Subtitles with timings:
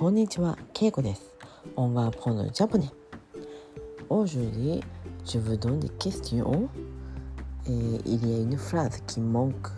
[0.00, 1.34] こんにちは、ケイコです。
[1.76, 2.90] On répond japonais.
[4.08, 6.70] Aujourd'hui, je vous donne dix questions.
[7.66, 9.72] えー、 Il y a une phrase, qui manque,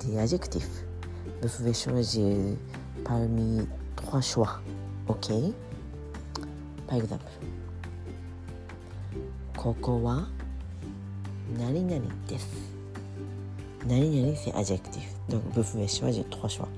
[0.00, 1.48] d'adjectif.
[1.48, 3.66] Vous pouvez choisir, parmi
[3.96, 4.36] trois choix.
[4.36, 7.24] OK par exemple.
[9.56, 10.28] ここは、
[11.58, 12.46] 何々です。
[13.86, 15.62] 何々 c'est adjectif.
[15.62, 16.68] Vous pouvez choisir, trois choix.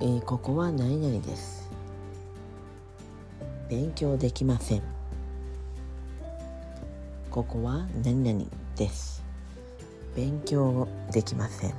[0.00, 1.57] え、ここは何々です。
[3.68, 4.82] 勉強できません。
[7.30, 8.46] ここは何々
[8.76, 9.22] です。
[10.16, 11.74] 勉強できません。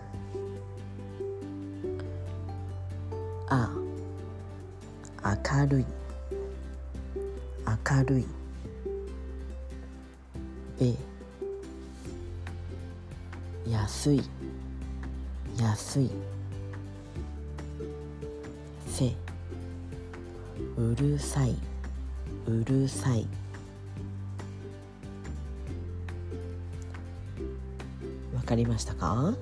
[3.48, 3.72] あ、
[5.24, 5.86] 明るい。
[7.66, 8.26] 明るい。
[10.80, 10.94] べ、
[13.72, 14.22] 安い。
[15.60, 16.12] 安い。
[18.86, 19.16] せ、
[20.78, 21.56] うるさい。
[22.50, 23.28] うるさい。
[28.34, 29.36] 分かりましたか？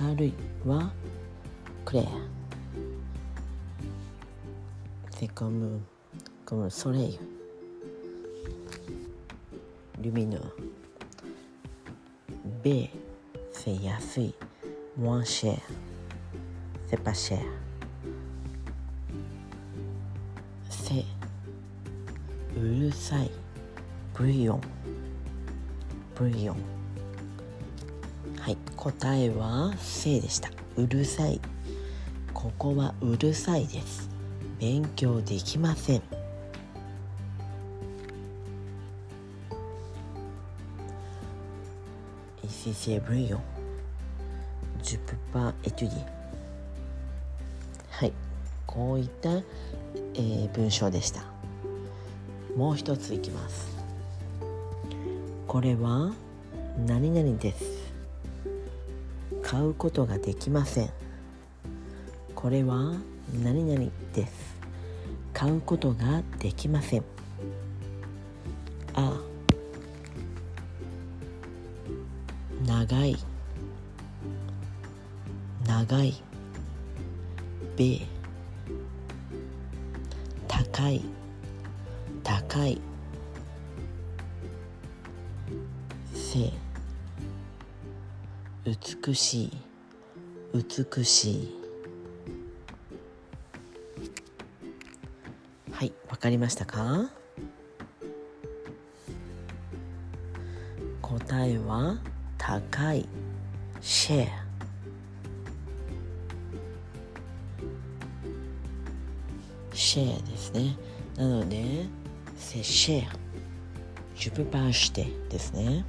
[0.00, 0.32] 明るい。
[0.66, 0.90] は
[1.84, 2.04] クレア。
[5.14, 5.82] セコム
[6.46, 7.18] コムソレイユ。
[10.00, 10.40] Le numéro
[12.62, 12.88] B
[13.52, 14.34] c'est 安い
[14.96, 17.69] bon marché c'est pas cher.
[22.60, 23.30] うるさい。
[24.12, 24.60] Bruyant.
[26.14, 26.56] Bruyant.
[28.38, 30.50] はい答えは「せ」でした。
[30.76, 31.40] うるさい。
[32.34, 34.10] ここはうるさいです。
[34.58, 36.02] 勉強できません。
[47.88, 48.12] はい
[48.66, 51.29] こういった、えー、文章でした。
[52.56, 53.76] もう一ついきます。
[55.46, 56.12] これは
[56.86, 57.90] 何々です。
[59.42, 60.90] 買うことができません。
[62.34, 62.94] これは
[63.42, 64.56] 何々です。
[65.32, 67.04] 買うことができません。
[68.94, 69.18] あ
[72.66, 73.16] 長い。
[75.66, 76.14] 長い。
[77.76, 78.00] べ
[80.46, 81.19] 高い。
[82.30, 82.80] 高い。
[86.14, 86.52] せ
[88.64, 89.52] 美しい。
[90.54, 91.60] 美しい。
[95.72, 97.10] はいわかりましたか？
[101.02, 101.98] 答えは
[102.38, 103.08] 高い。
[103.80, 104.44] シェア
[109.74, 110.76] シェアですね。
[111.16, 111.86] なので
[112.40, 113.04] c'est cher.
[114.16, 115.84] Je peux pas acheter ですね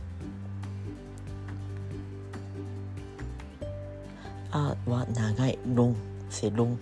[4.52, 5.96] あは長いロン
[6.30, 6.78] c'est long.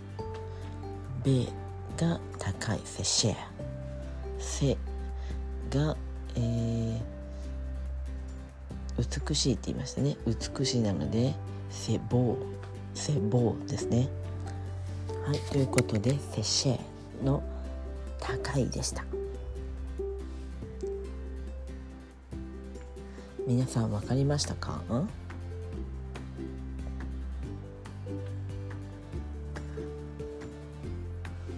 [1.24, 1.46] べ
[1.98, 3.36] が高い c'est cher.
[4.40, 4.76] せ
[5.70, 5.96] が
[6.36, 7.20] えー
[9.28, 11.34] 美しいって言いましたね美しいなので
[11.70, 12.38] セボー
[12.94, 14.10] セボーですね
[15.26, 16.80] はいということでセシェ
[17.24, 17.42] の
[18.20, 19.19] 高いでした。
[23.50, 24.80] 皆さん分かりましたか？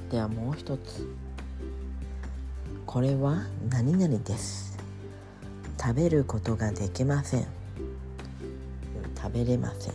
[0.09, 1.05] ではもう一つ。
[2.85, 4.77] これは何々です。
[5.77, 7.47] 食べることができません。
[9.21, 9.93] 食べれません。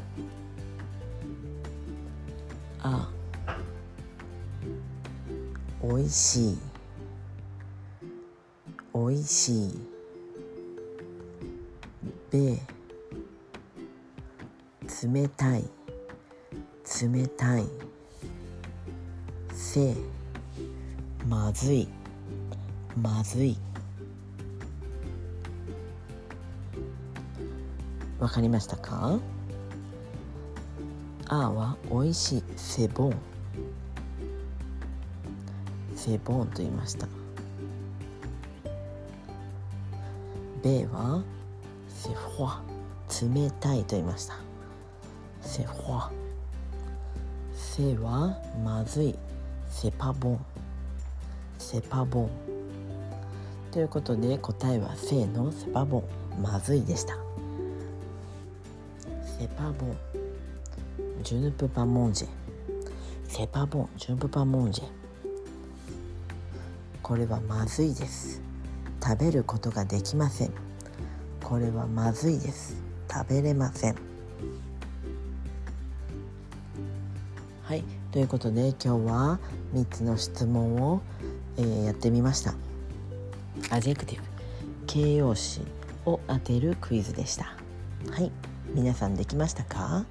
[2.83, 3.09] あ
[5.81, 6.59] おいしい。
[8.93, 9.96] おいしい。
[12.37, 12.59] べ
[15.09, 15.65] 冷たい
[17.03, 17.65] 冷たい
[19.53, 19.95] せ
[21.27, 21.89] まずい
[23.01, 23.57] まずい。
[28.19, 29.19] わかりましたか？
[31.29, 33.15] あはおいしいセボン。
[35.95, 37.07] セボンと言いました。
[40.63, 41.23] ベは
[42.07, 44.37] セフォ冷たいと言いました。
[45.41, 46.09] セフォ
[47.53, 49.19] セはまずい。
[49.69, 50.47] セパボン。
[51.59, 52.31] セパボン。
[53.73, 56.41] ということで答えはセのセパボン。
[56.41, 57.17] まずいでした。
[59.41, 59.97] セパボン。
[61.25, 62.29] Je ne peux pas manger
[63.27, 63.89] セパボン。
[63.97, 64.85] ジュンプパモンジェ。
[67.03, 68.41] これはまずいです。
[69.03, 70.76] 食べることができません。
[71.49, 72.77] これはまずいです。
[73.09, 73.95] 食べれません。
[77.63, 77.85] はい。
[78.11, 79.39] ということで今日は
[79.73, 81.03] 3つの質問を、
[81.57, 82.53] えー、やってみました。
[83.71, 84.25] adjectif
[84.89, 85.61] 形容詞
[86.05, 87.45] を当てるクイズでした。
[88.11, 88.33] はい。
[88.75, 90.05] 皆さんできましたか？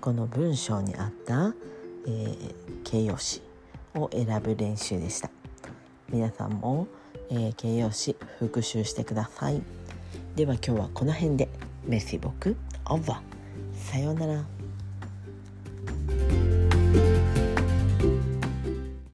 [0.00, 1.52] この文章にあった、
[2.06, 2.54] えー、
[2.84, 3.42] 形容詞
[3.96, 5.28] を選ぶ練習でした。
[6.08, 6.86] 皆さんも、
[7.30, 9.62] えー、形容詞復習してください。
[10.36, 11.48] では今日はこの辺で。
[11.86, 12.56] メッシボク
[12.86, 13.90] オーバー。
[13.90, 14.63] さようなら。